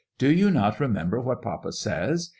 Do 0.17 0.31
you 0.31 0.49
not 0.49 0.79
remember 0.79 1.21
what 1.21 1.43
papa 1.43 1.71
says? 1.73 2.29